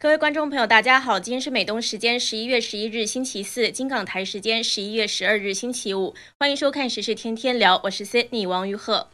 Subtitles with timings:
[0.00, 9.08] 各位观众朋友，大家好，今天是美东时间十一月十一日星期四，金港台时间十一月十二日星期五，欢迎收看时事天天聊，我是 Sydney 王玉鹤。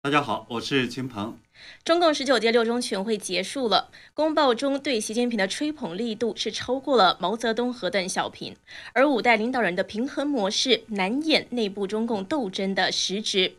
[0.00, 1.36] 大家好，我是秦鹏。
[1.84, 8.56] 中共十九届六中全会结束了，公报中对习近平的吹捧力度是超过了毛泽东和邓小平，
[8.92, 13.54] 而五代领导人的平衡模式难掩内部中共斗争的实质。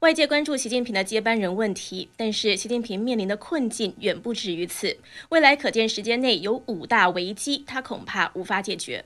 [0.00, 4.98] 外界关注习近平的接班人问题，但是习近平面临的困境远不止于此，
[5.30, 9.04] 未来可见时间内有五大危机，他恐怕无法解决。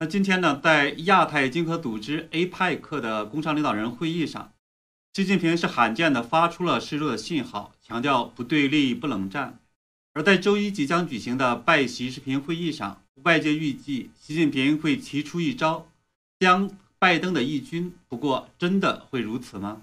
[0.00, 4.52] 那今天呢，在亚太经合组织 APEC 的工商领导人会议上。
[5.18, 9.58] 习近平是罕见的发出了示弱的信号，强调不对立、不冷战。
[10.12, 15.88] 而在周一即将举行的拜习视频会议上，外界预计习近平会提出一招，
[16.38, 16.70] 将
[17.00, 17.92] 拜登的义军。
[18.08, 19.82] 不过，真的会如此吗？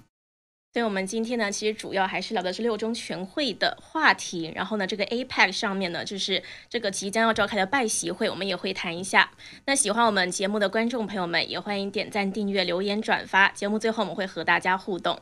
[0.76, 4.52] 所以，我们今天呢，其实主要还是聊的是六中全会的话题。
[4.54, 9.32] 然后呢，这个 APEC 上面呢，就是这个即将要召开的拜习会，我们也会谈一下。
[9.68, 13.48] 那喜欢我们节目的观众朋友们，也欢迎点赞、订阅、留言、转发。
[13.52, 15.18] 节目最后我们会和大家互动。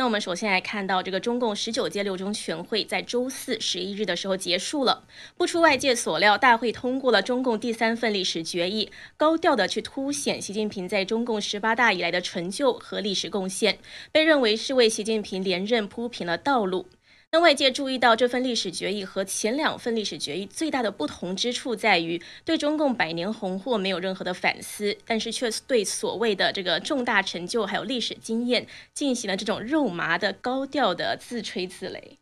[0.00, 5.02] 那我们首先来看到，这个中共十九届六中全会在周四十一日的时候结束了。
[5.36, 13.80] 不出外界所料，大会通过了中共第三份历史决议，高调的去凸显习近平在中共十八大以来的成就和历史贡献，
[14.12, 16.86] 被认为是为习近平连任铺平了道路。
[17.30, 32.16] 那外界注意到这份历史决议和前两份历史决议最大的不同之处在于，对中共百年红祸没有任何的反思，但是却对所谓的这个重大成就还有历史经验进行了这种肉麻的高调的自吹自擂。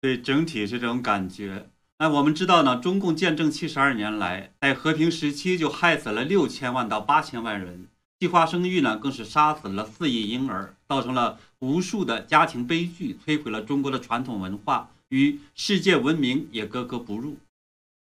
[0.00, 1.66] 对，整体是这种感觉。
[1.98, 7.88] 那我们知道呢，中共建政七十二年来，在和平时期就害死了六千万到八千万人。
[8.20, 17.38] 计划生育呢，更是杀死了四亿婴儿，造成了无数的家庭悲剧，摧毁了中国的传统文化，与世界文明也格格不入。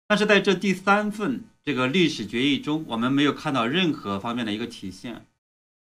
[0.08, 5.24] 但是在这第三份这个历史决议中，我们没有看到任何方面的一个体现，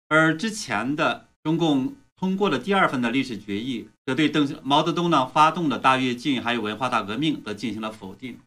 [0.09, 8.37] 而之前的中共通过的第二份的历史决议，则对邓毛泽东呢发动的大跃进还有文化大革命，则进行了否定。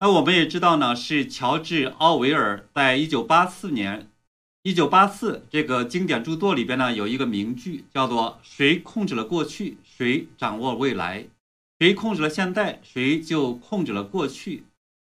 [0.00, 4.08] 那我们也知道呢，是乔治·奥维尔在一九八四年。
[4.66, 11.28] 一九八四这个经典著作里边呢，有一个名句叫做“谁控制了过去，谁掌握未来；
[11.78, 14.64] 谁控制了现在，谁就控制了过去。”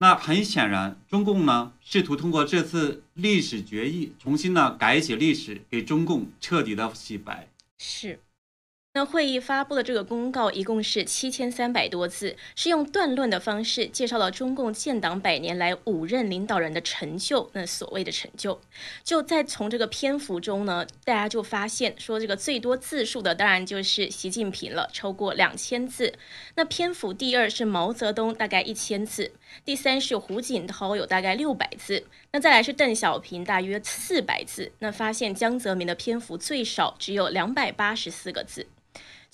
[0.01, 7.51] 那很显然，中共呢试图通过这次历史决议，重新呢改写历史，给中共彻底的洗白。
[7.77, 8.21] 是。
[8.95, 17.49] 那会议发布的这个公告一共是七千三百多字，是用断论的方式介绍了中共建党百年来五任领导人的成就。
[17.55, 18.61] 那所谓的成就，
[19.03, 26.13] 就在从这个篇幅中呢，大家就发现说，这个最多字数的当然就是习近平了，超过两千字。
[26.57, 29.31] 那篇幅第二是毛泽东，大概一千字；
[29.65, 32.05] 第三是胡锦涛，有大概六百字。
[32.33, 34.71] 那再来是邓小平，大约四百字。
[34.81, 38.67] 那发现江泽民的篇幅最少只有两百八十四个字。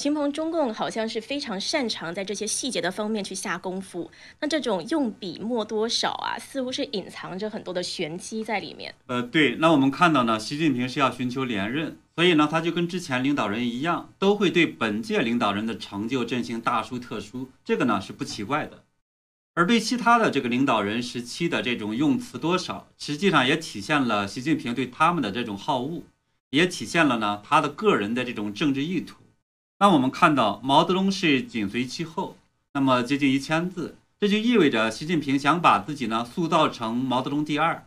[0.01, 4.09] 秦鹏，中共好像是非常擅长在这些细节的方面去下功夫。
[4.39, 8.95] 那这种用笔墨多少啊，似乎是隐藏着很多的玄机在里面。
[9.09, 9.57] 呃，对。
[9.57, 18.85] 那我们看到呢，习近平是要寻求连任，所以呢，他就跟之前领导人一样，都会对本届领导人的成就进行大书特书，这个呢是不奇怪的。
[19.55, 26.05] 而对其他的这个领导人时期的这种用词多少，实际上也体现了习近平对他们的这种好恶，
[26.51, 29.17] 也体现了呢他的个人的这种政治意图。
[29.81, 32.37] 那我们看到毛泽东是紧随其后，
[32.73, 37.87] 那么接近一千字，这就意味着习近平想把自己呢塑造成毛泽东第二。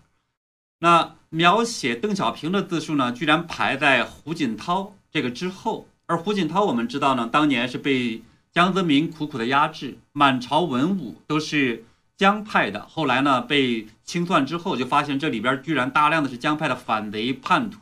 [0.80, 5.86] 那描写邓小平的字数呢，居然排在胡锦涛这个之后。
[6.06, 8.22] 而胡锦涛我们知道呢，当年是被
[8.54, 11.84] 江泽民苦苦的压制，满朝文武都是
[12.16, 12.88] 江派的。
[12.88, 17.82] 后来呢被清算之后，就发现这里边居然大量的是江派的反贼叛徒。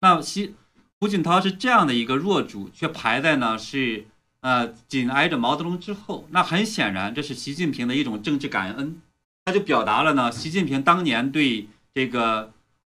[0.00, 0.54] 那习。
[1.00, 4.06] 胡锦涛是这样的一个弱主，却排在呢是
[4.40, 6.28] 呃紧挨着毛泽东之后。
[6.30, 9.00] 那很显然，这是习近平的一种政治感恩，
[9.46, 12.52] 他就表达了呢习近平当年对这个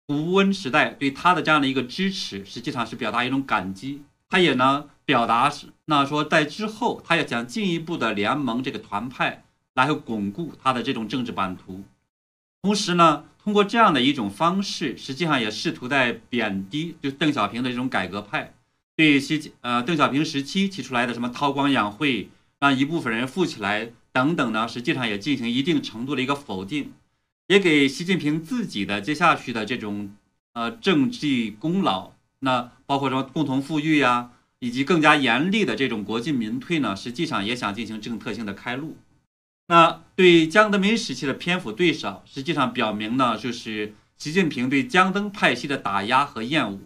[0.07, 4.03] 胡温时代对他的这样的一个支持，实际上是表达一种感激。
[4.29, 11.83] 他也呢表达是那说在之后，他也想进一步的联盟这个团派，来巩固他的这种政治版图。
[12.61, 13.25] 同时呢。
[13.45, 18.55] 通过这样的一种方式，实际上也试图在贬低就邓小平的这种改革派，
[18.97, 26.95] 对习呃邓小平时期提出来的什么韬光养晦，让一部分人富起来等等呢，实际上也进行一定程度的一个否定，
[27.49, 30.17] 也给习近平自己的接下去的这种
[30.55, 34.31] 呃政绩功劳，那包括什么共同富裕呀，
[34.61, 38.97] 以及更加严厉的这种国进民退呢，实际上也想进行政策性的开路。
[39.67, 46.81] 那对江泽民时期的篇幅最少，实际上表明呢，就是习近平对江登派系的打压和厌恶，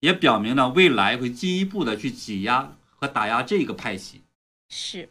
[0.00, 4.22] 也表明了未来会进一步的去挤压和打压这个派系。
[4.68, 5.08] 是。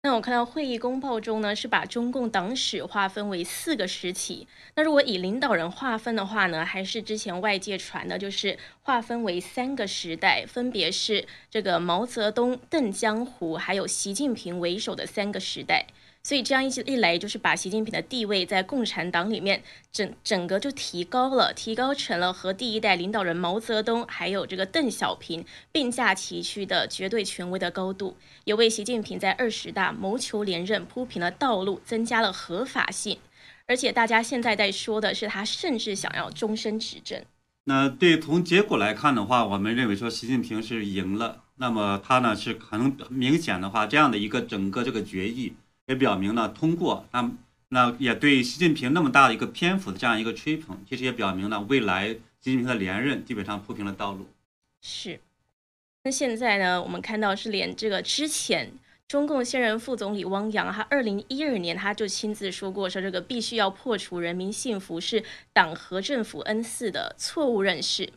[0.00, 4.46] 那我看到会议公报中呢，是把中共党史划分为四个时期。
[4.74, 15.86] 那如果以领导人划分的话呢，还是之前外界传的，就是划分为三个时代，分别是这个毛泽东、邓江湖还有习近平为首的三个时代。
[16.26, 19.62] 所以这样一一来，就是把习近平的地位在共产党里面
[19.92, 33.18] 整整个就提高了，提高成了和第一代领导人毛泽东还有这个邓小平并驾齐驱的绝对权威的高度，也为习近平在二十大谋求连任铺平了道路，增加了合法性。
[33.66, 37.22] 而且大家现在在说的是，他甚至想要终身执政。
[37.64, 41.42] 那对从结果来看的话，我们认为说习近平是赢了。
[41.56, 45.52] 那么他呢是很明显的话，这样的一个整个这个决议。
[45.86, 47.30] 也表明了通过，那
[47.68, 54.26] 那也对习近平那么大的一个篇幅的这样一个吹捧，其实也表明了未来习近平的连任基本上铺平了道路。
[54.80, 55.20] 是，
[56.04, 58.72] 那现在呢，我们看到是连这个之前
[59.08, 65.22] 中共现任副总理汪洋，他二零一二年他就亲自说过，说这个必须要破除人民幸福是
[65.52, 68.10] 党和政府恩赐的错误认识。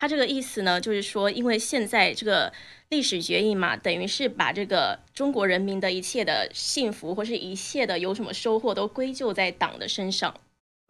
[0.00, 2.50] 他这个意思呢，就是说，因为现在这个
[2.88, 10.34] 历史决议嘛，等于是把这个中国人民的一切的幸福或是一切的有什么收获，都归咎在党的身上。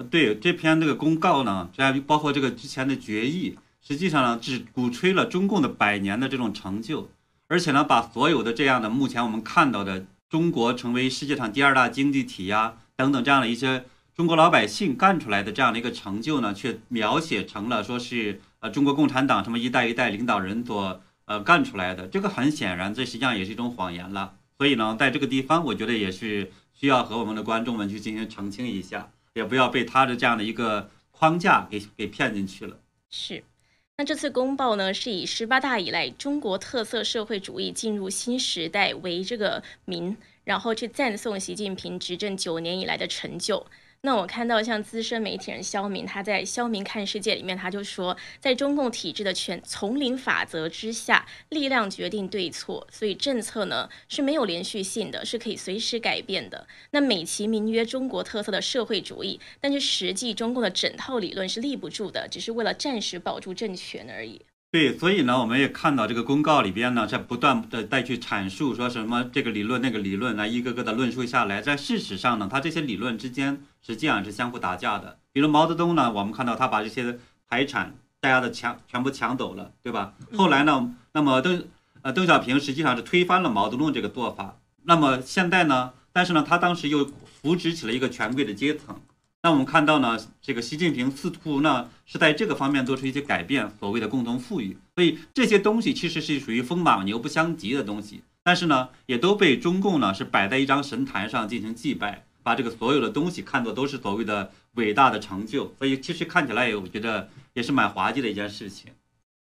[0.08, 7.10] 对这篇这个公告呢，这样包括这个之前的决议，实际上呢，只鼓吹了中共的百年的这种成就，
[7.48, 18.40] 而且呢，把所有的这样的目前我们看到的中国成为世界上第二大经济体呀等等这样的一些中国老百姓干出来的这样的一个成就呢，却描写成了说是。
[18.60, 24.36] 呃，中国共产党什么一代一代领导人所呃干出来的，这个很显然，这实际上也是一种谎言了。
[24.58, 32.76] 所以呢，在这个地方，我觉得也是需要和我们的观众们去进行澄清一下，也不要被他的这样的一个框架给给骗进去了。
[33.08, 33.42] 是，
[33.96, 40.14] 那这次公报呢，是以十八大以来中国特色社会主义进入新时代为这个名，
[40.44, 43.66] 然后去赞颂习近平执政九年以来的成就。
[44.02, 56.66] 那我看到像资深媒体人肖明，他在《肖明看世界》里面，他就说，在中共体制的全丛林法则之下，力量决定对错，所以政策呢是没有连续性的，是可以随时改变的。
[56.92, 64.40] 那美其名曰中国特色的社会主义，但是实际中共的整套理论是立不住的，只是为了暂时保住政权而已。
[64.72, 75.18] 对，所以呢，我们也看到这个公告里边呢，在不断的再去阐述说什么这个理论那个理论，来一个个的论述下来，在事实上呢，它这些理论之间实际上是相互打架的。
[75.32, 77.18] 比如毛泽东呢，我们看到他把这些
[77.48, 80.14] 财产大家的抢全部抢走了，对吧？
[80.36, 81.64] 后来呢，那么邓
[82.02, 84.56] 呃邓小平实际上是推翻了毛泽东这个做法。
[84.84, 89.00] 那么现在呢，但是呢，他当时又扶植起了一个权贵的阶层。
[89.42, 94.76] 那我们看到呢，这个习近平似乎呢是在这个方面做出一些改变，所谓的共同富裕。
[94.94, 105.74] 所以这些东西其实是属于风马牛不相及的东西，但是呢，也都被中共呢是摆在一张神坛上进行祭拜，把这个所有的东西看作都是所谓的伟大的成就。
[105.78, 108.92] 所以其实看起来也，我觉得也是蛮滑稽的一件事情。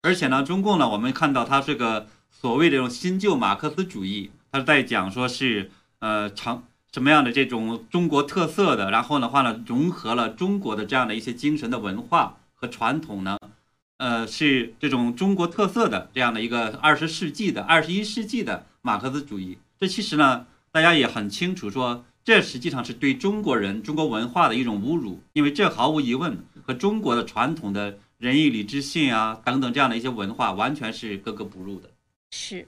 [0.01, 6.65] 而且呢，中共呢，我们看到它这个所谓的这种新旧马克思主义，它是在讲说是呃长。
[6.97, 13.37] 什么样的这种中国特色的，然后的话呢，融合了中国的这样的一些精神的文化和传统呢，
[13.97, 19.59] 呃，是这种中国特色的这样的一个二十世纪的二十一世纪的马克思主义。
[19.79, 31.91] 这其实呢，大家也很清楚，说这实际上是对中国人、中国文化的一种侮辱，因为这毫无疑问和中国的传统的仁义礼智信啊等等这样的一些文化完全是格格不入的。
[32.31, 32.67] 是。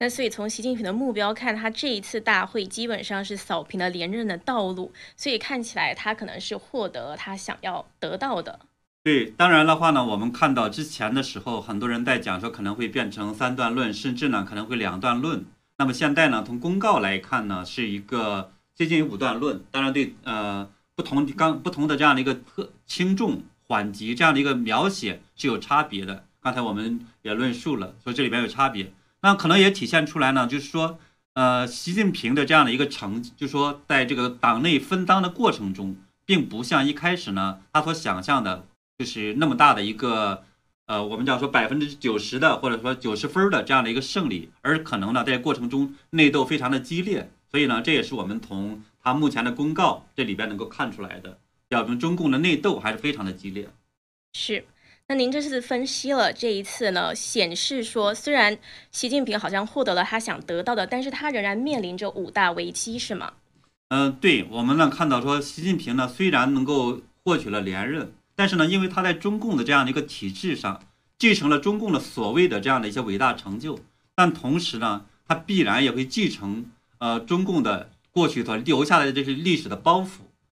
[0.00, 8.60] 那所以从习近平的目标看，他这一次大会基本上是扫平了连任的道路，所以看起来他可能是获得他想要得到的。
[9.02, 15.44] 对，当然的话呢，我们看到之前的时候，很多人在讲说可能会变成三段论，甚至呢可能会两段论。
[15.78, 19.64] 那么现在呢，从公告来看呢，是一个接近于五段论。
[19.72, 26.24] 当然对，呃，不同刚不同的这样的一个特轻重缓急这样的一个描写是有差别的。
[26.40, 28.92] 刚才我们也论述了，说这里边有差别。
[29.20, 30.98] 那可能也体现出来呢，就是说，
[31.34, 38.66] 呃，习近平的这样的一个成，就是说，在这个党内分赃的过程中，并不像一开始呢他所想象的，
[38.98, 40.44] 就是那么大的一个，
[40.86, 53.68] 呃，我们叫说百分之九十的或者说九十分的这样的一个胜利，而可能呢在过程中内斗非常的激烈，所以呢，这也是我们从他目前的公告这里边能够看出来的，表明中共的内斗还是非常的激烈。
[54.32, 54.64] 是。
[55.10, 58.58] 那您这次分析了这一次呢，显示说，虽然
[58.92, 63.32] 习近平好像获得了他想得到的，但是他仍然面临着五大危机，是吗？
[63.88, 70.82] 嗯，对我们呢看到说，习近平呢虽然能够获取了连任，但是呢，因为他在中共的这样的一个体制上
[71.18, 73.80] 继承了中共的所谓的这样的一些伟大成就，
[74.14, 80.08] 但同时呢，他必然也会继承呃中共的过去所留下来的这些历史的包袱。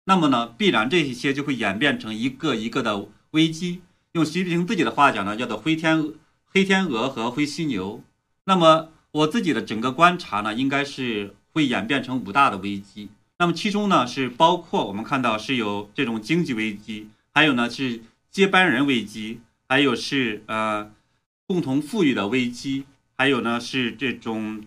[0.05, 3.81] 那么呢，必然这一些就会演变成一个一个的危机。
[4.15, 6.13] 用习近平自己的话讲呢，叫做灰天
[6.45, 8.01] 黑天鹅和灰犀牛。
[8.45, 13.09] 那么我自己的整个观察呢，应该是会演变成五大的危机。
[13.39, 20.93] 那么其中呢，是包括我们看到是有这种经济危机，还有呢是接班人危机，还有是呃
[21.49, 22.85] 共同富裕的危机，
[23.17, 24.65] 还有呢是这种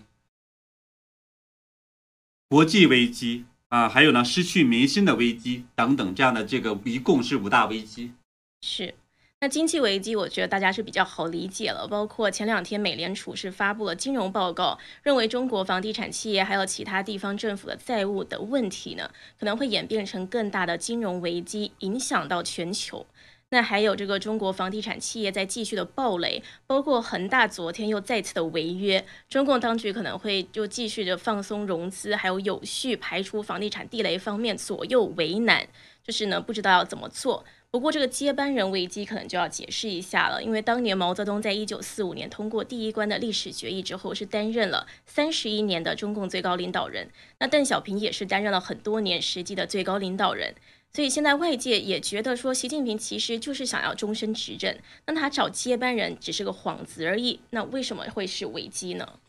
[2.49, 3.45] 国际危机。
[3.69, 8.13] 啊，还有呢，失去民心的危机等等，这样的这个一共是五大危机。
[8.61, 8.95] 是，
[9.39, 11.87] 那经济危机，我觉得大家是比较好理解了。
[11.87, 23.05] 包括前两天美联储是发布了金融报告，认为中国房地产企业还有其他地方政府的债务的问题呢，可能会演变成更大的金融危机，影响到全球。
[23.49, 35.65] 那还有这个中国房地产企业在继续的暴雷，包括恒大昨天又再次的违约，中共当局可能会就继续的放松融资，还有有序排除房地产地雷方面左右为难，
[36.03, 37.45] 就是呢不知道要怎么做。
[37.69, 47.09] 不过这个接班人危机可能就要解释一下了，因为当年毛泽东在一九四五年通过第一关的历史决议之后，是担任了三十一年的中共最高领导人，
[47.39, 50.55] 那邓小平也是担任了很多年实际的最高领导人。
[50.93, 57.41] 所以现在外界也觉得说，习近平其实就是想要终身执政，那他找接班人只是个幌子而已。
[57.49, 59.19] 那为什么会是危机呢？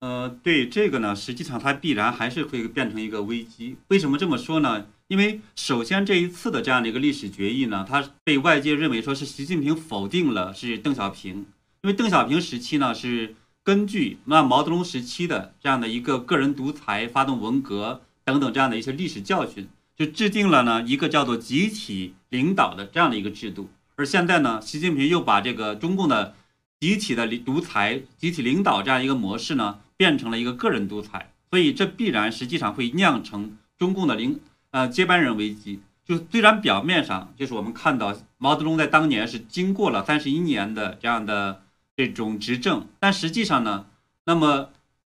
[0.00, 3.76] 呃，对这个呢，实际上它必然还是会变成一个危机。
[3.88, 4.86] 为什么这么说呢？
[5.08, 11.46] 因为首先这一次的这样的一个历史决议呢，它被外界认为说是习近平否定了是邓小平，
[11.82, 13.34] 因为邓小平时期呢是
[13.64, 19.68] 根据那毛泽东时期的这样的一个个人独裁、发动文革等等这样的一些历史教训。
[19.96, 26.36] 就制定了呢一个叫做集体领导的这样的一个制度，而现在呢，习近平又把这个中共的
[26.78, 34.38] 集体的独裁、集体领导这样一个模式呢，变成了一个个人独裁，所以这必然实际上会酿成中共的领
[34.70, 35.80] 呃接班人危机。
[36.04, 41.62] 就虽然表面上就是我们看到毛泽东在当年是经过了三十一年的这样的
[41.96, 43.86] 这种执政，但实际上呢，
[44.24, 44.70] 那么。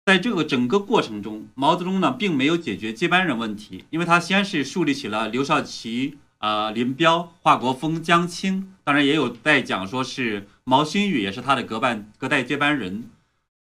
[0.05, 13.03] 在这个整个过程中，毛泽东呢并没有解决接班人问题，因为他先是树立起了刘少奇、啊林彪、华国锋、江青，当然也有在讲说是毛新宇也是他的隔班隔代接班人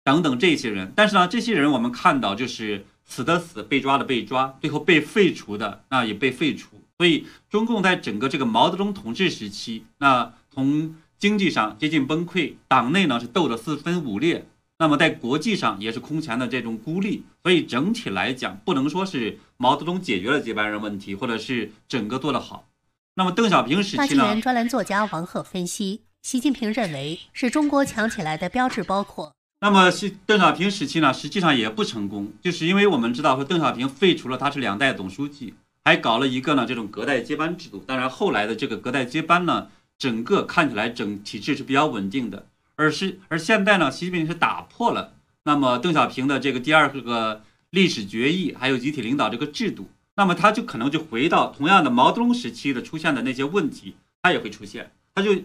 [0.02, 0.90] 等等这些人。
[0.96, 6.80] 但是呢，这些人我们看到就是死的死，被抓的被抓，最后被废除的那也被废除。
[6.98, 14.46] 所以中共在整个这个毛泽东统治时期，那从经济上接近崩溃，党内呢是斗得四分五裂。
[14.80, 22.68] 那么在国际上也是空前的这种孤立，所以整体来讲，不能说是毛泽东解决了接班人问题，或者是整个做得好。
[23.14, 24.02] 那么邓小平时期呢？
[24.02, 29.32] 大纪元专栏作家王鹤分析，习近平认为是中国强起来的标志，包括。
[29.60, 37.82] 那么是邓小平时期呢，实际上也不成功，就是因为我们知道说邓小平废除了他是两代总书记，还搞了一个呢这种隔代接班制度。
[37.86, 42.46] 当然后来的这个隔代接班呢，整个看起来整体制是比较稳定的。
[42.76, 55.42] 而是而现在呢，习近平是打破了那么邓小平的这个第二个历史决议，还有集体领导这个制度，那么他就可能就回到同样的毛泽东时期的出现的那些问题，他也会出现，他就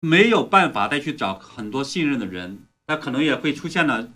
[0.00, 4.10] 没有办法再去找很多信任的人，他可能也会出现了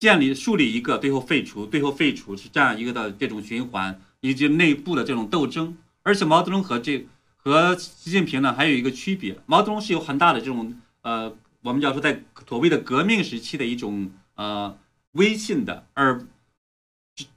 [0.00, 5.76] 建立树立一个最后废除最后废除是这样一个的这种循环，以及内部的这种斗争。
[6.02, 11.36] 而且毛泽东和这和习近平呢还有一个区别，毛泽东是有很大的这种呃。
[11.64, 14.76] 我们要说，在所谓的革命时期的一种呃
[15.12, 16.26] 威信的，而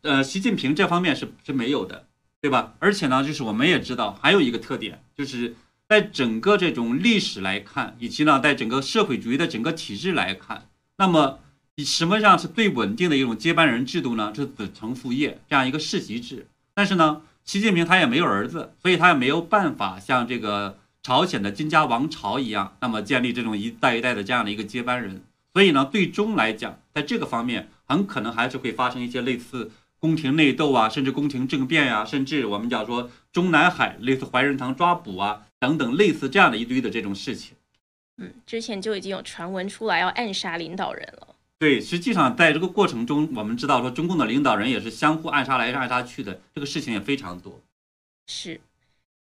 [0.02, 2.06] 呃习近平这方面是是没有的，
[2.42, 2.74] 对吧？
[2.80, 5.56] 而且呢，就是我们也知道还有一个特点，就是
[5.88, 10.68] 在整个这种历史来看，以及呢，在整个社会主义的整个体制来看，
[10.98, 11.40] 那么
[11.76, 14.34] 以什么样是最稳定的一种接班人制度呢？
[14.36, 16.48] 是子承父业这样一个世袭制。
[16.74, 20.78] 但是呢，习近平他也没有儿子，所以他也没有办法像这个。
[21.04, 25.22] 朝鲜的金家王朝一样，那么建立这种一代一代的这样的一个接班人，
[25.54, 37.56] 所以呢，最终来讲，在这个方面，很可能还是会发生一些类似宫廷内斗啊，甚至宫廷政变呀，甚至我们讲说中南海类似怀仁堂抓捕啊等等类似这样的一堆的这种事情。
[38.18, 41.28] 嗯，之前就已经有传闻出来要暗杀领导人了。
[41.60, 47.60] 对，实际上在这个过程中，我们知道说中共的领导人也是相互暗杀来暗杀去的，这个事情也非常多。
[48.28, 48.60] 是。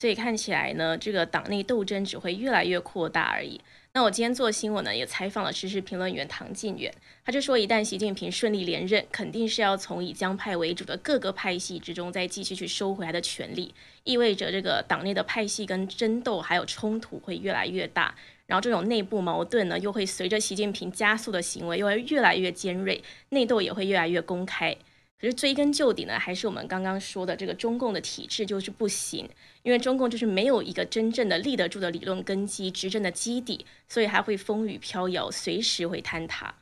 [0.00, 3.60] 所以看起来呢，这个党内斗争只会越来越扩大而已。
[3.94, 6.92] 那我今天做新闻呢，也采访了时事评论员唐晋远，
[7.24, 13.72] 他就说，一旦习近平顺利连任，肯定是要从以江派为主的各个派系之中再继续去收回来的权力，
[14.02, 18.12] 意味着这个党内的派系跟争斗还有冲突会越来越大，
[18.52, 24.76] 然后这种内部矛盾呢，又会随着习近平加速的行为，又会越来越尖锐，内斗也会越来越公开。
[25.18, 29.26] 可是追根究底呢，还是我们刚刚说的这个中共的体制就是不行，
[29.62, 36.54] 因为中共就是没有一个真正的立得住的理论根基、执政的基底，所以还会风雨飘摇，随时会坍塌。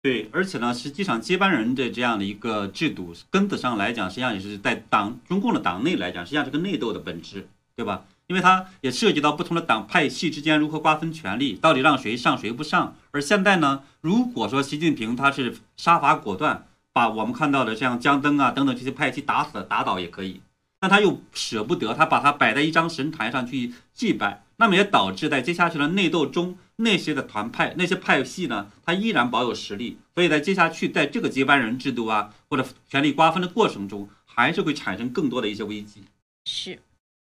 [0.00, 7.46] 对，而且呢，实际上接班人的这样的一个制度根子上来讲，实际上也是在党中共的党内来讲，实际上是个内斗的本质，
[7.76, 8.06] 对吧？
[8.26, 12.96] 因为它也涉及到不同的党派系之间如何瓜分权力，到底让谁上谁不上。
[13.10, 16.66] 而现在呢，如果说习近平他是杀伐果断。
[16.94, 20.40] 把我们看到的像江登啊等等这些派系打死打倒也可以，
[20.78, 36.04] 但他又舍不得，他把他摆在一张神坛上去祭拜，那么也导致在接下去的内斗中，那些的团派那些派系呢，他依然保有实力，所以在接下去在这个接班人制度啊或者权力瓜分的过程中，还是会产生更多的一些危机。
[36.44, 36.78] 是，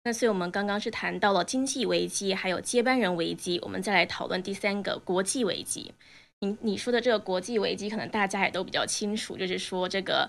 [0.06, 5.94] 那所以我们刚刚是谈到了经济危机，还有接班人危机，我们再来讨论第三个国际危机。
[6.40, 10.28] 你你说的这个国际危机，可能大家也都比较清楚，就是说这个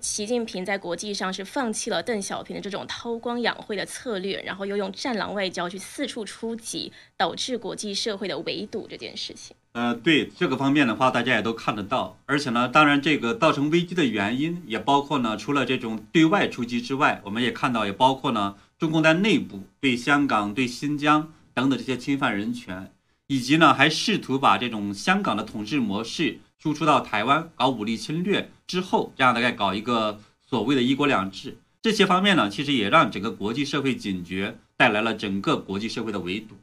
[0.00, 9.54] 习近平在国际上是放弃了邓小平的这种韬光养晦的策略，然后又用战狼外交去四处出击，导致国际社会的围堵这件事情。
[9.72, 22.90] 呃，对这个方面的话，大家也都看得到，而且呢，当然这个造成危机的原因也包括呢，除了这种对外出击之外，我们也看到也包括呢，中共在内部对香港、对新疆等等这些侵犯人权。
[23.28, 31.56] 以及呢，还试图把这种香港的统治模式输出到台湾，搞武力侵略之后，这样大概搞一个所谓的一国两制。
[31.80, 36.56] 这些方面呢，其实也让整个国际社会警觉，带来了整个国际社会的围堵。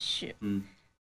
[0.00, 0.64] 是，嗯，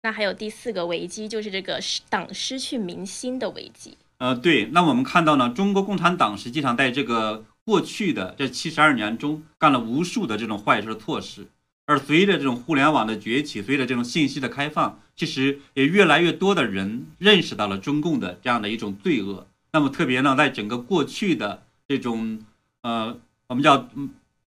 [0.01, 3.97] 那还有第四个危机，就是这个党失去民心的危机。
[4.17, 11.47] 呃，对，那我们看到呢，中国共产党实际上在这个过去的这七十二年中，干了无数的这种坏事措施。
[11.87, 19.47] 而随着这种互联网的崛起，随着这种信息的开放，其实也越来越多的人认识到了中共的这样的一种罪恶。
[19.71, 22.39] 那么特别呢，在整个过去的这种
[22.81, 23.17] 呃，
[23.47, 23.87] 我们叫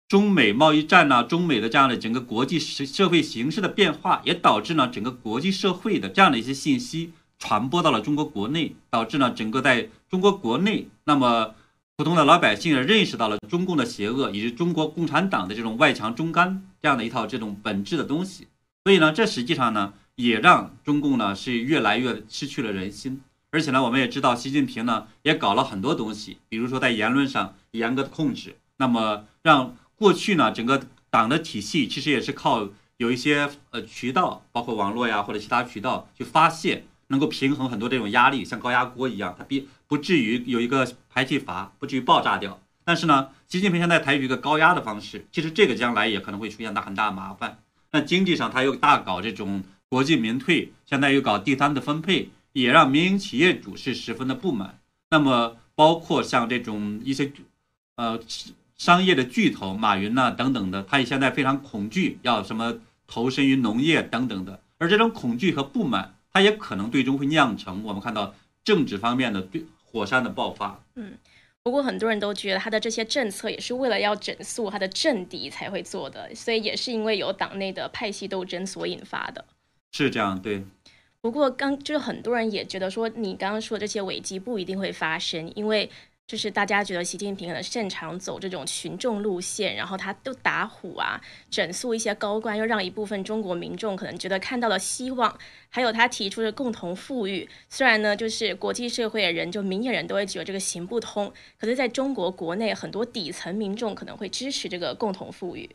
[0.08, 11.56] 中美贸易战呐，中美的这样的整个国际社社会形势的变化，也导致呢整个国际社会的这样的一些信息传播到了中国国内，导致呢整个在中国国内，那么。
[11.98, 18.48] 普通的老百姓也认识到了中共的邪恶，以及中国共产党的这种外强中干这样的一套这种本质的东西。
[18.84, 23.22] 所以呢，这实际上呢，也让中共呢是越来越失去了人心。
[23.50, 36.86] 而且呢，我们也知道，习近平呢也搞了很多东西，比如说在言论上严格的控制，那么让过去呢整个党的体系其实也是靠有一些呃渠道，包括网络呀或者其他渠道去发泄。
[37.10, 42.60] 能够平衡很多这种压力，像高压锅一样，它必不至于有一个排气阀，不至于爆炸掉。
[42.86, 47.58] 但是呢，习近平现在采取一个高压的方式，其实这个将来也可能会出现大很大麻烦。
[47.92, 54.80] 那经济上他又大搞这种国进民退，现在又搞第三的分配，也让民营企业主是十分的不满。
[55.10, 57.32] 那么包括像这种一些
[57.96, 58.20] 呃
[58.78, 64.62] 商业的巨头，马云呐等等的，他也现在非常恐惧，要什么投身于农业等等的。
[64.78, 66.14] 而这种恐惧和不满。
[66.36, 70.78] 它也可能最终会酿成我们看到政治方面的对火山的爆发。
[70.96, 71.14] 嗯，
[71.66, 79.44] 不过很多人都觉得他的这些政策也是为了要整肃他的政敌才会做的，所以也是因为有党内的派系斗争所引发的。
[79.92, 80.64] 是这样，对。
[81.22, 85.90] 不过刚就是很多人也觉得说，你刚刚说的这些危机不一定会发生，因为。
[86.28, 95.38] 就是大家觉得习近平可能擅长走这种群众路线，然后他都打虎啊，整肃一些高官，又让一部分中国民众可能觉得看到了希望。
[95.70, 105.70] 还有他提出的共同富裕，虽然呢，就是国际社会的人，就明眼人都会觉得这个行不通，可是在中国国内很多底层民众可能会支持这个共同富裕。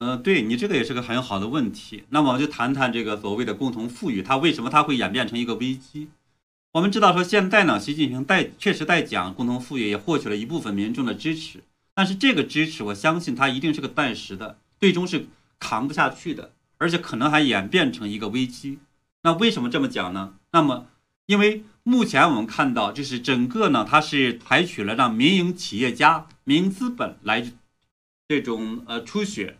[0.00, 2.04] 嗯，对你这个也是个很好的问题。
[2.10, 6.08] 那么我就谈谈这个所谓的共同富裕，它为什么它会演变成一个危机？
[6.74, 11.62] 我们知道说现在呢，习近平在确实在讲共同富裕，也获取了一部分民众的支持。
[11.94, 15.28] 但是这个支持，我相信它一定是个暂时的，最终是
[15.60, 18.80] 扛不下去的，而且可能还演变成一个危机。
[19.22, 20.34] 那为什么这么讲呢？
[20.50, 20.88] 那么，
[21.26, 27.52] 因为目前我们看到，就是整个呢，它是采取了让民营企业家、民营资本来
[28.26, 29.58] 这种呃出血、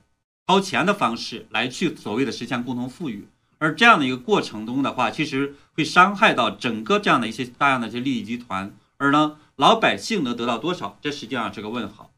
[0.49, 3.29] 掏钱的方式来去所谓的实现共同富裕。
[3.65, 12.11] 而这样的一个过程中的话，其实会伤害到整个这样的一些大量的一些利益集团，而呢，老百姓能得到多少，这实际上是个问号。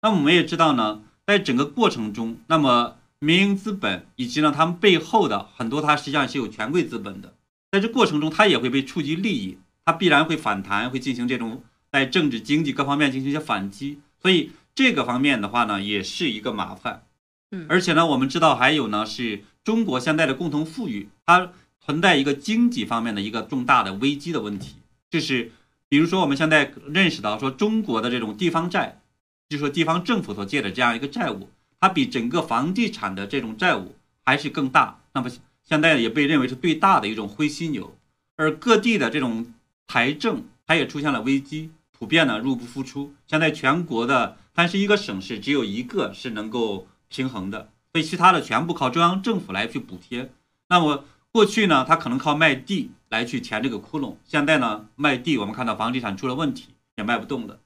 [0.00, 7.34] 那么我们也知道呢，在整个过程中，那么民营资本，以及呢他们背后的很多，它实际上是有权贵资本的。
[7.70, 11.62] 在这过程中，它也会被触及利益，它必然会反弹，会进行这种
[11.92, 14.00] 在政治、经济各方面进行一些反击。
[14.22, 17.04] 所以这个方面的话呢，也是一个麻烦。
[17.50, 21.50] 嗯，而且呢，我们知道还有呢，是中国现在的共同富裕，它
[21.80, 24.76] 存在一个经济方面的一个重大的危机的问题，
[25.10, 25.50] 就是
[25.88, 29.00] 比如说我们现在认识到说中国的这种地方债，
[29.48, 31.48] 就说地方政府所借的这样一个债务，
[31.80, 35.00] 它比整个房地产的这种债务还是更大。
[35.14, 35.30] 那么
[35.62, 37.96] 现在也被认为是最大的一种灰犀牛，
[38.36, 39.54] 而各地的这种
[39.88, 43.14] 财政它也出现了危机，普遍呢入不敷出。
[43.26, 50.32] 现在全国的三十一个省市只有一个是能够平衡的，所以其他的全部靠中央政府来去补贴。
[50.68, 57.60] 那么过去呢，它可能靠卖地来去填这个窟窿，现在呢卖地，我们看到房地产出了问题，也卖不动了。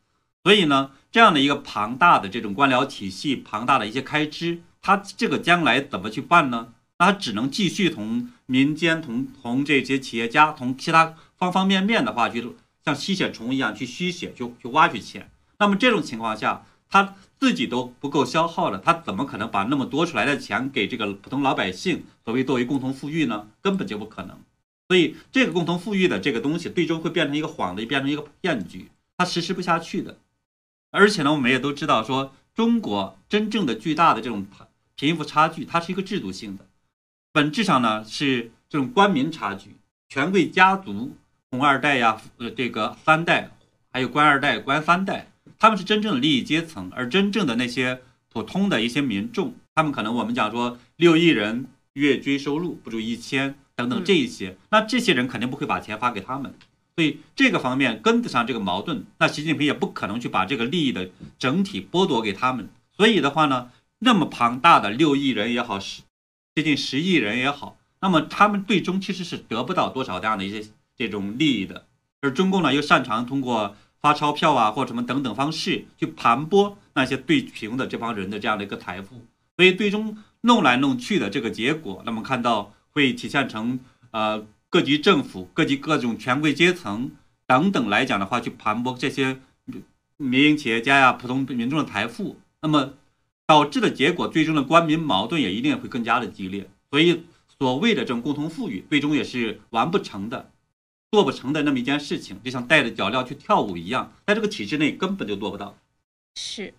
[0.45, 6.75] 所以呢，这样的一个庞大的这种官僚体系，庞大的一些开支，它这个将来怎么去办呢？
[6.99, 12.47] 那只能继续从民间、从从这些企业家、从其他方方面面的话，去
[12.85, 15.31] 像吸血虫一样去吸血，去去挖取钱。
[15.59, 23.49] 那么这种情况下，他自己都不够消耗了，他怎么可能把那么多出来的钱给这个普通老百姓，所谓作为共同富裕呢？
[23.61, 24.39] 根本就不可能。
[24.89, 30.17] 所以这个共同富裕的这个东西，最终会变成一个幌子，变成一个骗局，它实施不下去的。
[30.91, 34.47] 而且呢，我们也都知道，说中国真正的巨大的这种
[34.97, 36.65] 贫富差距，它是一个制度性的。
[37.31, 39.77] 本质上呢是这种官民差距，
[40.09, 41.15] 权贵家族、
[41.51, 43.51] 红二代呀、呃这个三代，
[43.93, 48.01] 还有官二代、官三代，他们是真正的利益阶层，而真正的那些
[48.33, 56.55] 普通的一些民众，他们可能我们讲说六亿人月均收入不足一千等等这一些，那这些人肯定不会把钱发给他们，
[56.95, 66.03] 所以这个方面根子上这个矛盾，那习近平也不可能去把这个利益的整体剥夺给他们，所以的话呢，那么庞大的六亿人也好十。
[66.55, 71.87] 接近十亿人也好，那么他们最终其实是得不到多少这样的一些这种利益的，
[72.21, 79.25] 而中共呢又擅长通过发钞票啊或什么等等方式去盘剥那些对贫的这帮人的这样的一个财富，
[79.57, 83.81] 所以最终弄来弄去的这个结果，那么看到会体现成
[84.11, 87.11] 呃各级政府、各级各种权贵阶层
[87.47, 89.39] 等等来讲的话，去盘剥这些
[90.17, 92.95] 民营企业家呀、普通民众的财富，那么。
[93.51, 96.69] 导致的结果，最终的官民矛盾也一定会更加的激烈。
[96.91, 97.23] 所以，
[97.59, 100.51] 所谓的这种共同富裕，最终也是完不成的、
[101.11, 105.75] 做不成的那么一件事情，就像带着脚镣去跳舞一样，在这个体制内根本就做不到。
[106.37, 106.75] 是，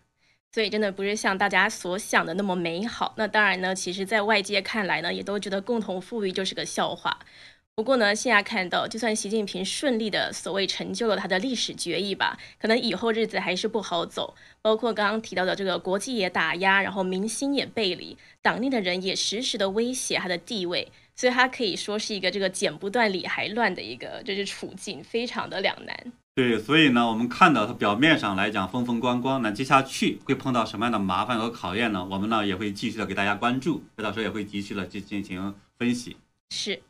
[0.51, 3.13] 所以真的不是像大家所想的那么美好。
[3.17, 7.19] 那当然呢，其实在外界看来呢，也都觉得共同富裕就是个笑话。
[7.75, 14.35] 不过呢，现在看到，就算习近平顺利的所谓成就了他的历史决议吧，可能以后日子还是不好走。
[14.61, 26.11] 包括刚刚提到的这个国际也打压，然后民心也背离，党内的人也时时的威胁他的地位，所以他可以说是一个这个剪不断理还乱的一个就是处境，非常的两难。
[26.35, 32.05] 对，所以呢，我们看到他表面上来讲风风光光，那接下去会碰到什么样的麻烦和考验呢？
[32.11, 36.17] 我们呢也会继续的给大家关注，到时候也会继续的去进行分析。
[36.49, 36.81] 是。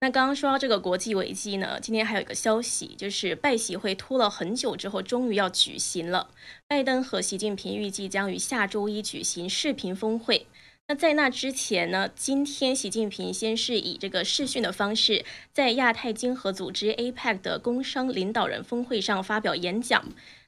[0.00, 6.30] 那刚刚说到这个国际危机呢，今天还有一个消息，就是拜习会拖了很久之后，终于要举行了。
[6.68, 10.46] 拜登和习近平预计将于下周一举行视频峰会。
[10.86, 20.04] 那在那之前呢，今天习近平先是以这个视讯的方式，在亚太经合组织 APEC 的工商领导人峰会上发表演讲。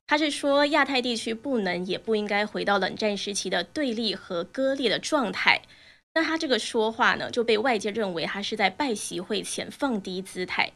[0.07, 5.63] 他是说，亚太地区不能也不应该回到冷战时期的对立和割裂的状态。
[6.15, 10.73] 那他这个说话呢，就被外界认为他是在拜习会前放低姿态。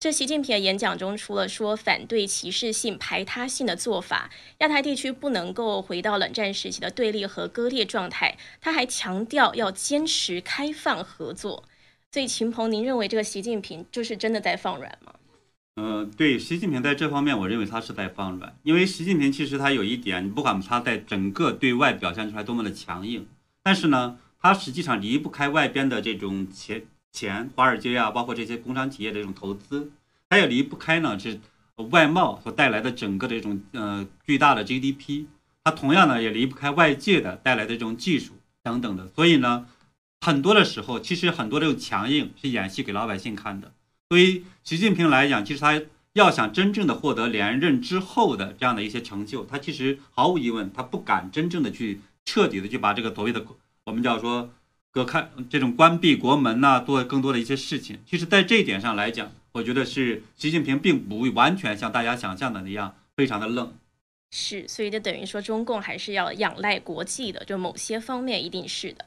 [0.00, 11.62] 这习近平的演讲中，除了说反对歧视性、排他性的做法，亚太地区不能够回到冷战时期的对立和割裂状态，他还强调要坚持开放合作。
[12.10, 15.14] 所以，秦鹏，您认为这个习近平就是真的在放软吗？
[15.76, 23.28] 嗯，对，习近平在这方面，我认为他是在放软，因为习近平其实他有一点，你不管他在整个对外表现出来多么的强硬，
[23.62, 24.18] 但是呢。
[24.42, 29.92] 它实际上离不开外边的这种钱钱，华尔街啊，包括这些工商企业的这种投资，
[30.28, 31.38] 它也离不开呢是
[31.90, 35.26] 外贸所带来的整个的这种呃巨大的 GDP，
[35.62, 38.32] 它同样呢也离不开外界的带来的这种技术
[38.64, 39.68] 等等的，所以呢，
[40.20, 43.72] 很多的时候其实很多这种强硬是演戏给老百姓看的。
[44.08, 45.80] 对于习近平来讲，其实他
[46.14, 53.46] 要想真正的获得连任之后的这样的一些成就，他其实毫无疑问，他不敢真正的去彻底的去把这个所谓的。
[53.84, 54.52] 我们叫说
[54.90, 57.98] 隔开这种关闭国门呐，做更多的一些事情。
[58.06, 63.74] 其实，在这一点上来讲，我觉得是习近平并不完全像大家想象的那样非常的愣。
[64.30, 69.04] 是，所以就等于说中共还是要仰赖国际的，就某些方面一定是的。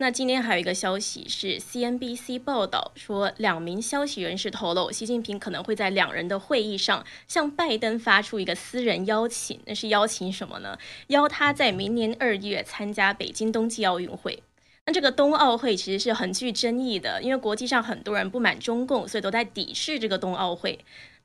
[0.00, 9.58] 那今天还有一个消息是 CNBC 报道说，两名消息人士透露，习近平可能会在两人的会议上向拜登发出一个私人邀请。
[9.66, 10.78] 那是邀请什么呢？
[11.08, 14.40] 邀他在明年二月参加北京冬季奥运会。
[14.86, 20.78] 那这个冬奥会其实是很具争议的，因为国际上很多人不满中共，所以都在抵制这个冬奥会。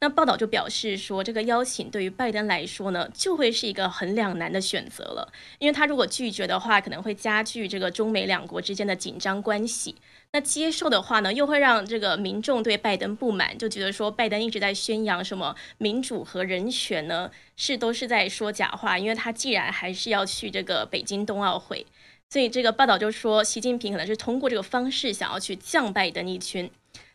[0.04, 9.96] 那报道就表示说，这个邀请对于拜登来说呢，就会是一个很两难的选择了，因为他如果拒绝的话，可能会加剧这个中美两国之间的紧张关系；
[10.34, 21.88] 那接受的话呢，又会让这个民众对拜登不满，就觉得说拜登一直在宣扬什么民主和人权呢，是都是在说假话，因为他既然还是要去这个北京冬奥会，
[22.30, 26.70] 所以这个报道就说，习近平可能是通过这个方式想要去降拜登一军。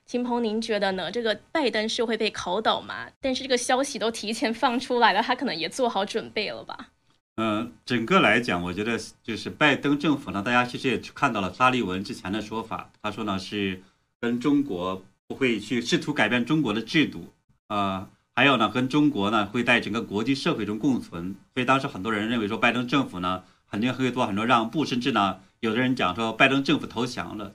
[0.08, 1.12] 秦鹏，您觉得呢？
[1.12, 3.10] 这个拜登是会被考倒吗？
[3.20, 6.88] 但是这个消息都提前放出来了，他可能也做好准备了吧？
[7.36, 13.82] 嗯，整个来讲，我觉得就是拜登政府呢，大家其实也看到了沙利文之前的说法，他说呢是
[14.18, 17.34] 跟中国不会去试图改变中国的制度，
[17.68, 21.36] 呃，还有呢跟中国呢会在整个国际社会中共存。
[21.52, 27.54] 所以当时很多人认为说拜登政府呢肯定会做很多让步，甚至呢有的人讲说拜登政府投降了，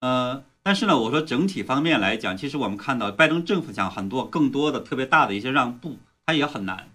[0.00, 0.42] 呃。
[0.64, 6.88] 但是呢，我说整体方面来讲，其实我们看到拜登政府想很多更多的特别大的一些让步，它也很难，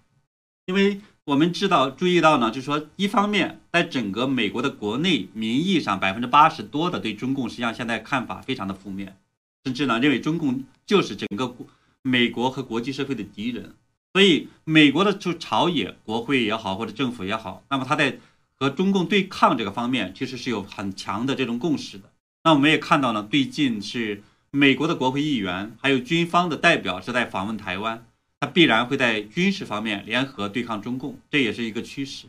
[0.64, 9.18] 因为我们知道注意到呢，就是说一方面在整个美国的国内民意上，百分之八十多的对中共实际上现在看法非常的负面，
[9.64, 11.66] 甚至呢认为中共就是整个国
[12.00, 13.74] 美国和国际社会的敌人，
[14.14, 18.18] 所以美国的就朝野、国会也好或者政府也好，那么他在
[18.58, 22.10] 和中共对抗这个方面，其实是有很强的这种共识的。
[22.44, 28.06] 那我们也看到呢，最近是美国的国会议员还有军方的代表是在访问台湾，
[28.40, 32.26] 他必然会在军事方面联合对抗中共，这也是一个趋势。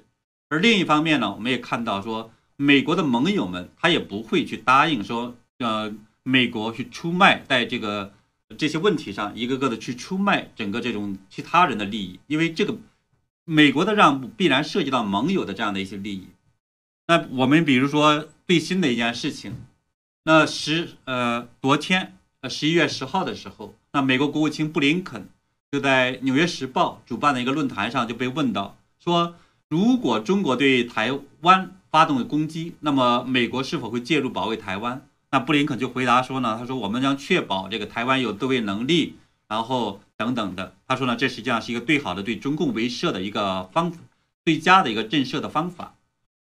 [0.49, 5.93] 而另一方面呢，我们也看到说，美国的盟友们他也不会去答应说，呃，
[6.23, 8.11] 美国去出卖在这个
[8.57, 12.75] 这些问题上一个个的去出卖整个这种其他人的利益，因为这个
[13.45, 16.27] 美国的让步必然涉及到盟友的这样的一些利益。
[17.07, 19.55] 那我们比如说最新的一件事情。
[20.31, 25.27] 那十呃，昨天呃十一月十号的时候，那美国国务卿布林肯
[25.71, 29.33] 就在《纽约时报》主办的一个论坛上就被问到，说
[29.69, 35.03] 如果中国对台湾发动了攻击，那么美国是否会介入保卫台湾？
[35.31, 39.15] 那布林肯就回答说呢，他说我们将确保这个台湾有自卫能力，
[39.47, 40.75] 然后等等的。
[40.87, 43.91] 他说呢，这实际上是一个最好的对中共威慑的一个方，
[44.45, 45.95] 最佳的一个震慑的方法，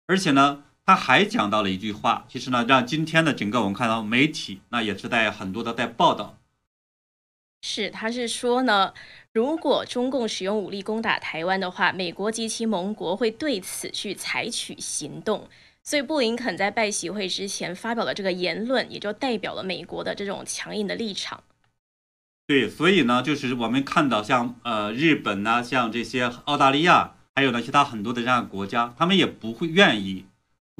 [0.08, 0.64] 而且呢。
[0.88, 6.38] 他还讲到了一句话，其实呢，让今天的整个我们看到媒体，那也是在很多的在报道。
[7.62, 8.94] 是，他是说呢，
[9.34, 15.50] 如果中共使用武力攻打台湾的话，美国及其盟国会对此去采取行动。
[15.84, 21.44] 所以布林肯在拜习会之前发表的这个言论，也就代表了美国的这种强硬的立场。
[22.46, 30.26] 对，所以呢，就是我们看到像呃日本呐，像这些澳大利亚，还有呢其他很多的这样的国家，他们也不会愿意。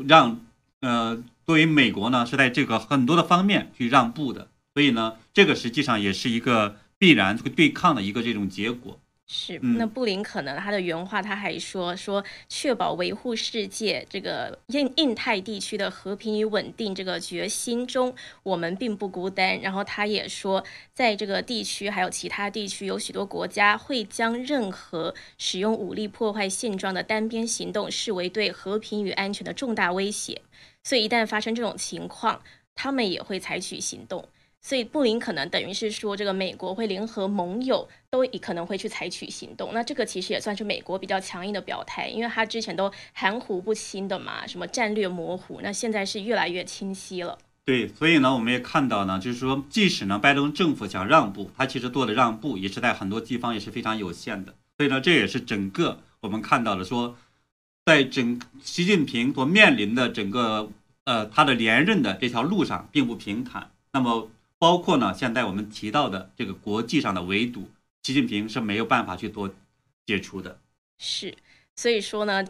[0.06, 0.40] 让，
[0.82, 9.00] 呃，作为美国呢，是在这个很多的方面去让步的，所以呢，这个实际上也是一个必然会对抗的一个这种结果。
[9.30, 10.58] 是，那布林肯呢？
[10.58, 19.60] 他的原话他还说说，确保维护世界这个印印太地区的和平与稳定这个决心中，我们并不孤单。
[19.60, 20.64] 然后他也说，
[20.94, 30.42] 在这个地区还有其他地区，有许多国家会将任何使用武力破坏现状的单边行动视为对和平与安全的重大威胁。
[30.84, 32.42] 所以一旦发生这种情况，
[32.76, 34.30] 他们也会采取行动。
[34.68, 39.70] 所以布林可能等于是说，这个美国会联合盟友，都可能会去采取行动。
[39.74, 47.38] 那这个其实也算是美国比较强硬的表态，因为他之前都含糊不清的嘛，什么战略模糊，那现在是越来越清晰了。
[47.64, 54.54] 对，所以呢，我们也看到呢，就是说，即使呢，拜登政府想让步，他其实做的让步也是在很多地方也是非常有限的。
[54.76, 57.16] 所以呢，这也是整个我们看到的说，
[57.86, 60.70] 在整习近平所面临的整个
[61.06, 63.72] 呃他的连任的这条路上并不平坦。
[63.94, 64.30] 那么。
[64.60, 67.70] 包括呢，现在我们提到的这个国际上的围堵，
[68.04, 69.54] 习近平是没有办法去做
[70.06, 70.60] 解除的。
[70.98, 71.36] 是，
[71.76, 72.46] 所以说呢。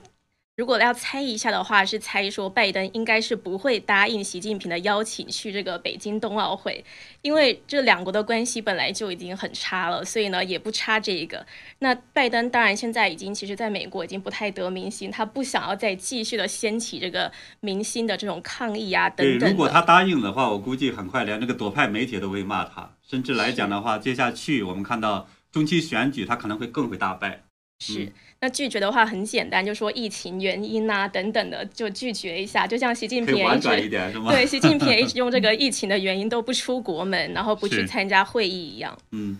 [0.57, 6.83] 如果要猜一下的话，是猜说拜登应该是不会答应习近平的邀请去这个北京冬奥会，
[7.21, 11.45] 因为这两国的关系本来就已经很差了，所以呢也不差这一个。
[11.77, 19.51] 那拜登当然现在已经其实在美国已经不太得民心，他不想要再继续的掀起这个民心的这种抗议啊等等。
[19.51, 27.43] 如果他答应的话，我估计很快连那个左派媒体都会骂他，甚至来讲的话，接下去我们看到中期选举他可能会更会大败。
[27.79, 32.67] 是，那拒绝的话很简单，就说疫情原因啊等等的，就拒绝一下。
[32.67, 33.89] 就像习近平一直？
[34.29, 38.97] 对，习近平也一直 用这个疫情的原因都不出国门，然后不去参加会议一样。
[39.11, 39.37] 嗯。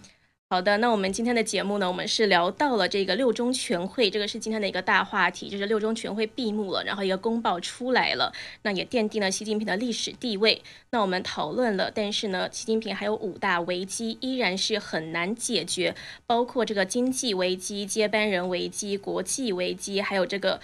[0.49, 8.31] 好的，那我们今天的节目呢，我们是聊到了这个六中全会，这个是今天的一个大话题，就是六中全会闭幕了，然后一个公报出来了，
[8.61, 10.63] 那也奠定了习近平的历史地位。
[10.91, 15.93] 那我们讨论了，但是呢，习近平还有五大危机依然是很难解决，
[16.25, 20.61] 包括这个经济危机、接班人危机、国际危机，还有这个。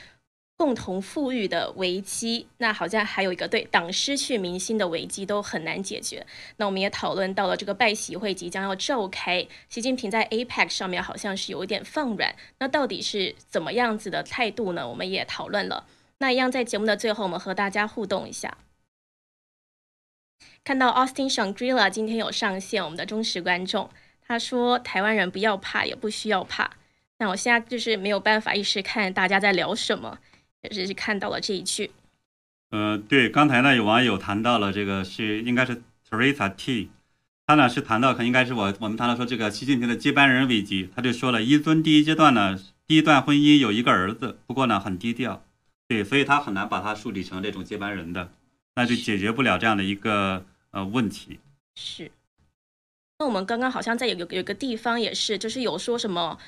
[0.63, 6.26] 共同富裕的危机，那好像还有一个对党失去民心的危机都很难解决。
[6.56, 14.88] 那我们也讨论到了这个拜习会即将要召开，习近平在 APEC 上面好像是有一点放软，那到底是怎么样子的态度呢？
[14.88, 15.86] 我们也讨论了。
[16.19, 18.58] 那一样在节目的最后，我们和大家互动一下。
[20.63, 23.89] 看到 Austin Shangri-La 今天有上线，我们的忠实观众，
[24.26, 26.71] 他说台湾人不要怕，也不需要怕。
[27.17, 30.19] 那我现在就是没有办法一时看大家在聊什么。
[30.69, 31.91] 也是看到了这一句，
[32.69, 36.89] 呃，对，刚才呢有网友谈到了这个是应该是 Teresa T，
[37.45, 45.43] 他呢是谈到可应该是我我们谈到说这个习近平的接班人危机，他就说了一尊第一阶段呢第一段婚姻有一个儿子，不过呢很低调，
[45.88, 48.32] 对，所以他很难把他树立成这种接班人的，
[48.76, 51.39] 那就解决不了这样的一个呃问题。
[51.76, 52.10] 是，
[53.19, 56.39] 那我们刚刚好像在有有有个地方也是，就是有说什么。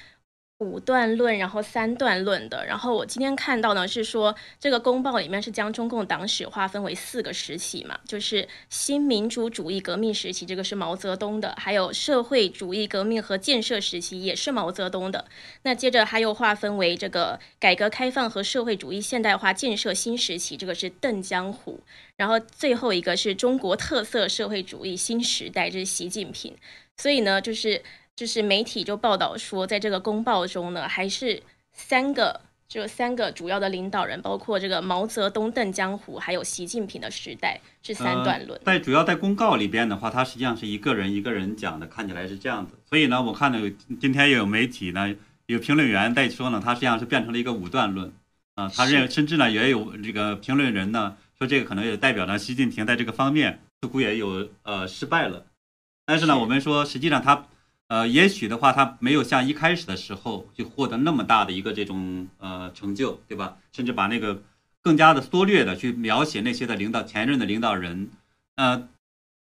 [0.60, 2.66] 五段论，然后三段论的。
[2.66, 15.26] 然后我今天看到呢，是说这个公报里面是将中共党史划分为四个时期嘛，就是新民主主义革命时期，这个是毛泽东的；还有社会主义革命和建设时期，也是毛泽东的。
[15.64, 21.82] 那接着他又划分为这个改革开放和社会主义现代化建设新时期，这个是邓江湖。
[22.16, 26.56] 然后最后一个是中国特色社会主义新时代，这是习近平。
[26.96, 27.84] 所以呢，就是。
[28.16, 38.58] 就是媒体就报道说，在这个公报中呢，还是三个，就三个主要的领导人，包括这个毛泽东、邓江湖，还有习近平的时代是三段论。
[38.64, 42.80] 在主要在公告里边的话，它实际上是一个人一个人讲的，看起来是这样子。
[42.86, 43.60] 所以呢，我看到
[44.00, 45.14] 今天也有媒体呢，
[45.48, 48.14] 有评论员在说呢，它实际上是变成了一个五段论
[48.54, 48.72] 啊。
[48.74, 55.46] 他认甚至呢也有这个评论人呢说，这个可能也代表呢习近平在这个方面似乎也有呃失败了。
[56.06, 57.46] 但是呢，我们说实际上他。
[57.88, 63.58] 呃，也许的话，他没有像一开始的时候就获得那么大的一个这种呃成就，对吧？
[63.72, 64.42] 甚至把那个
[64.82, 68.10] 更加的缩略的去描写那些的领导前任的领导人，
[68.56, 68.88] 呃，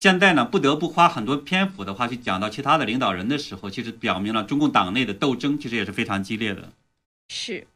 [0.01, 6.72] 现在呢不得不花很多篇幅的话去讲到其他的领导人的时候，其实表明了中共党内的斗争其实也是非常激烈的。
[7.29, 7.66] 是。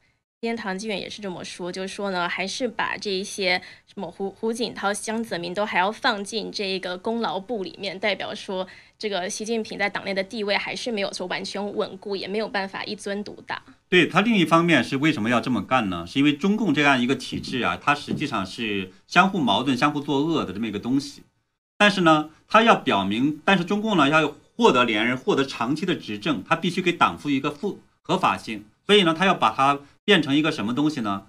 [0.42, 8.66] 今天唐继远也是这么说，就是说呢，还是把这一些什么胡胡锦涛、江泽民都还要放进这个功劳簿里面，代表说
[8.98, 13.62] 这个习近平在党内的地位还是没有说完全稳固，也没有办法一尊独大。
[13.90, 16.06] 对他另一方面是为什么要这么干呢？
[16.06, 21.22] 是因为中共这样一个体制啊，它实际上是相互矛盾、相互作恶的这么一个东西。
[21.76, 28.64] 但是呢，他要表明，但是中共呢要获得连任、获得长期的执政，他必须给党赋一个复合法性。
[28.86, 29.78] 所以呢，他要把它
[30.10, 31.28] 变成一个什么东西呢？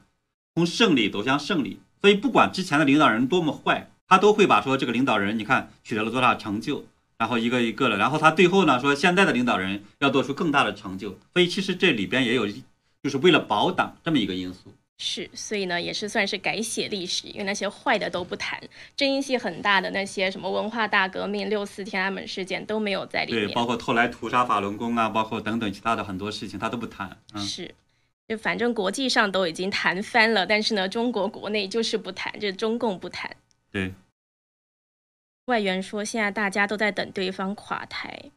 [0.56, 1.80] 从胜利走向胜利。
[2.02, 6.84] 所以不管之前的领导人多么坏，他都会把说这个领导人，你看取得了多大成就，
[7.20, 11.20] 然后一个一个的，然后他最后呢说现在的领导人要做出更大的成就。
[11.32, 12.48] 所以其实这里边也有，
[13.04, 14.74] 就是为了保党这么一个因素。
[14.98, 18.60] 是，所以呢，也是算是改写历史，因为那些坏的都不谈，
[18.96, 23.48] 争议性很大的那些什么文化大革命、六四天安门事件都没有在里面。
[23.48, 27.18] 对，包括后来屠杀法轮功啊，包括等等其他的很多事情，他都不谈。
[27.34, 27.74] 嗯是，
[28.32, 33.30] 就反正国际上都已经谈翻了，但是呢，中国国内就是不谈，就是中共不谈。
[33.70, 33.94] 对。
[35.48, 38.32] 外援说，现在大家都在等对方垮台。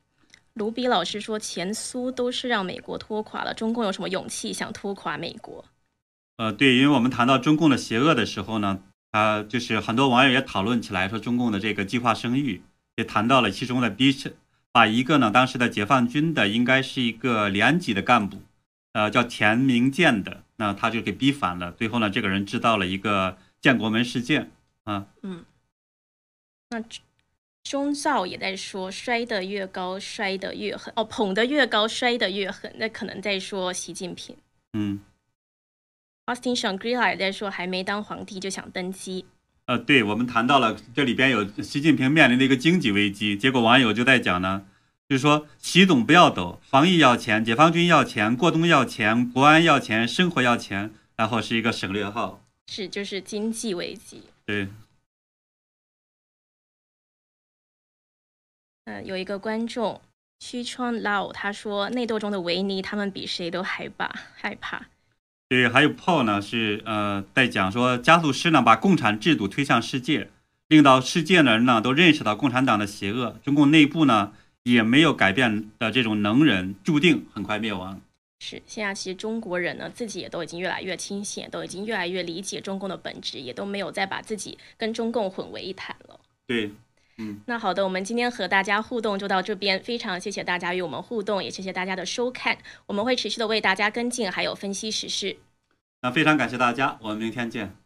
[0.54, 5.64] 卢比老师说，前苏都是让美国拖垮了，中共有什么勇气想拖垮美国？
[6.38, 8.80] 呃，对，因为我们谈到中共的邪恶的时候呢，
[9.12, 12.64] 呃，就是很多网友也讨论起来，说中共的这个计划生育，
[12.96, 14.12] 也谈到了其中的逼，
[14.72, 18.38] 把一个呢当时的解放军的应该是一个连级的干部，
[18.94, 24.52] 呃，叫田明建的，那他就给逼反了，最后呢，这个人制造了一个建国门事件，
[24.84, 25.44] 啊，嗯，
[26.70, 26.80] 那
[27.64, 34.36] 钟兆也在说，摔得越高，摔得越狠，哦，捧得越高，摔得越狠，那可能在说习近平，
[34.74, 35.00] 嗯。
[36.26, 39.26] Austin Shangri-La 也在说，还没当皇帝就想登基。
[39.66, 44.64] 呃，对，我们谈到了这里边有习近平面临的一个经济危机，结果网友就在讲呢，
[45.08, 52.42] 就是说习总不要抖，防疫要钱，解放军要钱，过冬要钱，国安要钱，生活要钱，然后是一个省略号。
[52.66, 54.22] 是，就是经济危机。
[54.46, 54.68] 对。
[58.86, 60.00] 嗯，有一个观众。
[60.40, 64.88] 屈川 Lao 他说，内斗中的维尼他们比谁都害怕害怕。
[65.48, 70.30] 对，还有 Paul 呢，是呃在讲说，加速师呢把共产制度推向世界，
[70.68, 74.34] 令到世界的人呢都认识到共产党的邪恶，中共内部呢
[74.64, 78.00] 也没有改变的这种能人，注定很快灭亡。
[78.40, 86.18] 是，现在其实中国人呢自己也都已经越来越清醒，都已经越来越理解中共的本质，也都没有再把自己跟中共混为一谈了。
[86.46, 86.72] 对。
[87.16, 95.36] 嗯，那好的，我们今天和大家互动就到这边，非常谢谢大家与我们互动，也谢谢大家的收看，我们会持续的为大家跟进，还有分析时事。
[96.02, 97.76] 那非常感谢大家，我们明天见。